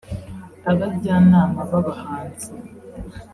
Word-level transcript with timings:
abajyanama 0.71 1.59
b’ 1.69 1.71
abahanzi 1.79 2.49